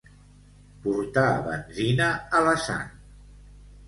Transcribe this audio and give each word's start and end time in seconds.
Portar 0.85 1.25
benzina 1.47 2.07
a 2.39 2.41
la 2.47 2.55
sang. 2.69 2.89